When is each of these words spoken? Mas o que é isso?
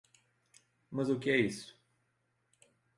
Mas 0.89 1.09
o 1.11 1.19
que 1.19 1.29
é 1.29 1.37
isso? 1.39 1.79